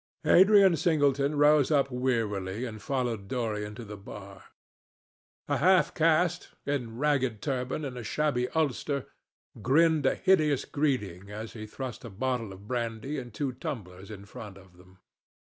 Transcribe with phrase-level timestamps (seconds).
[0.25, 4.45] Adrian Singleton rose up wearily and followed Dorian to the bar.
[5.47, 9.05] A half caste, in a ragged turban and a shabby ulster,
[9.61, 14.25] grinned a hideous greeting as he thrust a bottle of brandy and two tumblers in
[14.25, 14.97] front of them.